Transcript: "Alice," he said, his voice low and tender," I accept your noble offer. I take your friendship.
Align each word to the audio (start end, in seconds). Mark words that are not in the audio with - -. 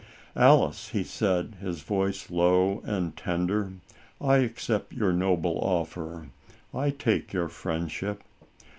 "Alice," 0.35 0.87
he 0.89 1.03
said, 1.03 1.57
his 1.61 1.81
voice 1.83 2.31
low 2.31 2.81
and 2.85 3.15
tender," 3.15 3.73
I 4.19 4.37
accept 4.37 4.93
your 4.93 5.13
noble 5.13 5.59
offer. 5.61 6.29
I 6.73 6.89
take 6.89 7.33
your 7.33 7.49
friendship. 7.49 8.23